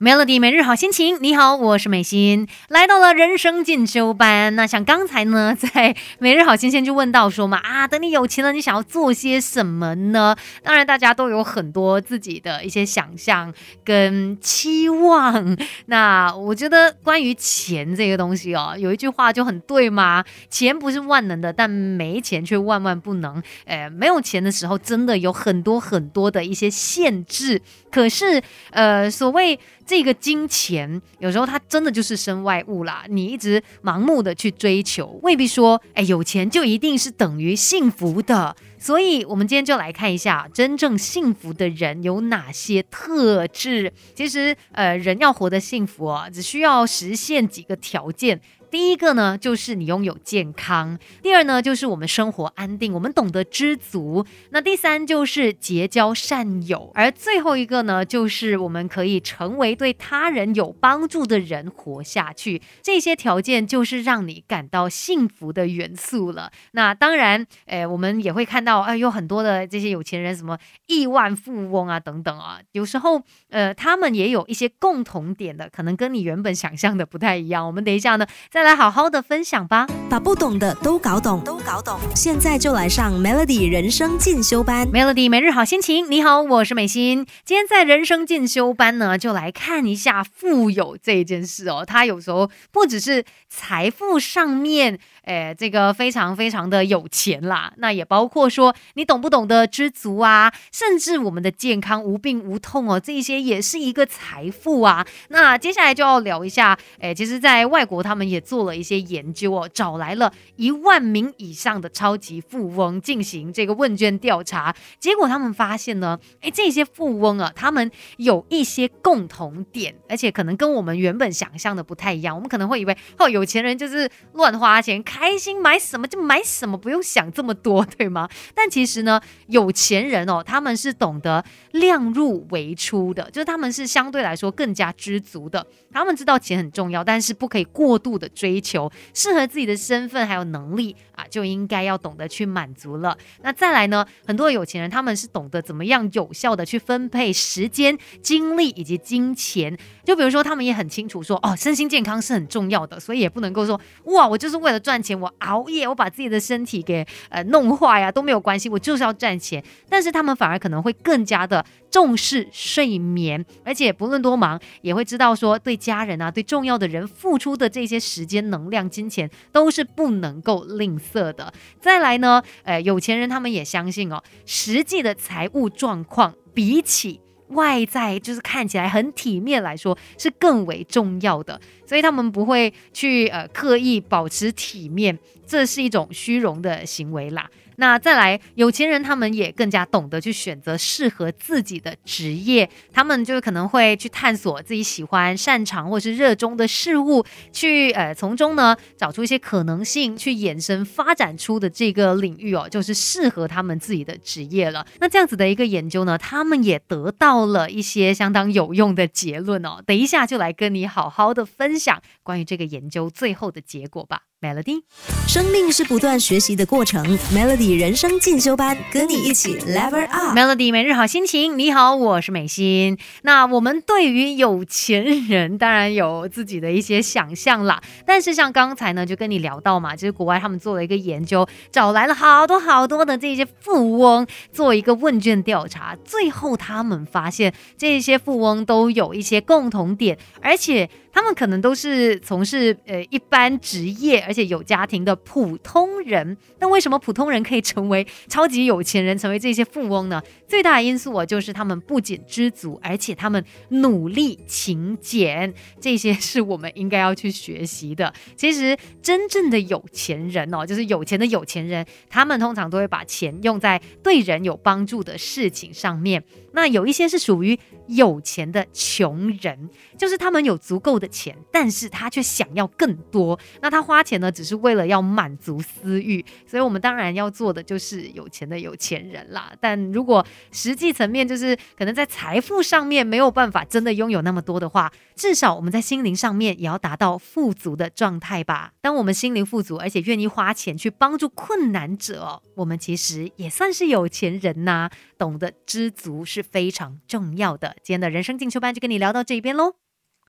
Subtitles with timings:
[0.00, 4.56] Melody 每日好心情，你好，我是美心，来到了人生进修班。
[4.56, 10.34] 那像刚才呢， 在每日好心情就问到说嘛，啊，等你有钱了，你想要做些什么呢？
[10.64, 13.54] 当然，大家都有很多自己的一些想象
[13.84, 15.56] 跟期望。
[15.86, 23.40] 那我觉得关于钱这个东西哦，有一句话就很对嘛，钱不是万能的，但没钱却万万不能。
[23.64, 27.62] 呃，没有钱的时候，真的有很多很多的一些限制。
[27.92, 28.42] 可是，
[28.72, 29.56] 呃，所谓
[29.86, 33.04] 这个金钱，有时候它真的就是身外物啦。
[33.08, 38.54] 你一直盲目的去追求，未必说，哎，有钱就一定是等于幸福的。
[38.78, 43.90] 所以，我们今天就来看一下，真正幸福的人有哪些特质。
[44.14, 48.38] 其实，呃，人要活得幸福啊，只需要实现几个条件。
[48.74, 62.60] 第一个呢，就是你拥有健康；第二呢，就是我们生活安定，我们懂得知足；那第三就是结交善友；而最后一个呢，就是我们可以成为对他人有帮助的人，活下去。
[62.82, 66.50] 这些条件就是让你感到幸福的元素了。
[66.72, 77.64] 那当然，诶，我们也会看到，哎，有很多的这些有钱人，什么亿万富翁啊，等等啊，有时候，呃，他们也有一些共同点的，可能跟你原本想象的不太一样。
[77.64, 78.63] 我们等一下呢，再。
[78.64, 82.00] 来好好的分享吧，把不懂的都搞懂，都搞懂。
[82.16, 86.10] 现在就来上 Melody 人生进修班，Melody 每日好心情。
[86.10, 87.26] 你好，我是美心。
[87.44, 91.84] 今天在人生进修班呢，就来看一下富有这件事哦。
[91.86, 94.98] 它有时候不只是财富上面。
[95.24, 105.06] 诶，这个非常非常的有钱啦，那也包括说你懂不懂得知足啊，甚至我们的健康无病无痛哦，这些也是一个财富啊。
[105.28, 125.02] 那接下来就要聊一下，诶，其实，在外国他们也做做了一些研究哦，找来了一万名以上的超级富翁进行这个问卷调查，结果他们发现呢，诶，这些富翁啊，他们有一些共同点，而且可能跟我们原本想象的不太一样，我们可能会以为哦，有钱人就是乱花钱。
[125.02, 128.28] 开心买什么就买什么，不用想这么多，对吗？
[128.54, 135.66] 但其实呢，有钱人哦，他们是懂得量入为出的，就是他们是相对来说更加知足的。
[135.92, 140.94] 他们知道钱很重要，但是不可以过度的追求，适合自己的身份还有能力，
[141.34, 143.16] 就应该要懂得去满足了。
[143.42, 149.76] 那再来呢，很多有钱人他们是懂得怎么样有效的去分配时间、精力以及金钱。
[150.02, 155.04] 就比如说，他们也很清楚说，哦，身心健康是很重要的，所以也不能够说，哇，我就是为了赚。
[155.04, 159.62] 钱我熬夜，我把自己的身体给呃弄坏呀都没有关系，我就是要赚钱。
[159.86, 171.52] 但是他们反而可能会更加的重视睡眠，而且不论多忙，也会知道说对家人啊、对重要的人付出的这些时间、能量、金钱都是不能够吝啬的。
[171.80, 177.20] 再来呢，呃，有钱人他们也相信哦，实际的财务状况比起。
[177.48, 187.48] 外在就是看起来很体面来说是更为重要的，所以他们不会去呃刻意保持体面，这是一种虚荣的行为啦。
[187.76, 204.86] 那再来，有钱人他们也更加懂得去选择适合自己的职业，他们就可能会去探索自己喜欢、擅长或是热衷的事物，去呃从中呢找出一些可能性，去延伸发展出的这个领域哦，就是适合他们自己的职业了。
[205.00, 209.82] 那这样子的一个研究呢，他们也得到了一些相当有用的结论哦。
[209.84, 214.22] 等一下就来跟你好好的分享关于这个研究最后的结果吧。
[214.44, 214.82] Melody，
[215.26, 217.02] 生命是不断学习的过程。
[217.32, 220.36] Melody 人生进修班，跟你一起 Level Up。
[220.36, 222.98] Melody 每日好心情，你好，我是美心。
[223.22, 227.82] 那我们对于有钱人，当然有自己的一些想象啦。
[228.04, 240.90] 但是像刚才呢，就跟你聊到嘛，就是国外他们做了一个研究，找来了好多好多的这些富翁，做一个问卷调查，最后他们发现这些富翁都有一些共同点，而且。
[241.14, 246.36] 他们可能都是从事呃一般职业，而且有家庭的普通人。
[246.58, 250.20] 那为什么普通人可以成为超级有钱人，成为这些富翁呢？
[250.48, 255.54] 最大的因素啊，就是他们不仅知足，而且他们努力勤俭。
[255.80, 258.12] 这些是我们应该要去学习的。
[258.34, 266.24] 其实真正的有钱人哦，就是有钱的有钱人，他们通常都会把钱用在对人有帮助的事情上面。
[266.54, 267.58] 那有一些是属于
[267.88, 269.68] 有钱的穷人，
[269.98, 273.38] 就是他们有足够的钱，但是他却想要更多。
[273.60, 276.24] 那他花钱呢，只是为了要满足私欲。
[276.46, 279.52] 所以，我们当然要做的就是有钱的有钱人啦。
[279.60, 288.72] 但如果实际层面就是可能在财富上面没有办法真的拥有那么多的话，至少我们在心灵上面也要达到富足的状态吧。
[288.80, 294.88] 当我们心灵富足，而且愿意花钱去帮助困难者，我们其实也算是有钱人呐。
[295.16, 297.76] 懂得知足是非常重要的。
[297.82, 299.83] 今天的人生进修班就跟你聊到这边喽。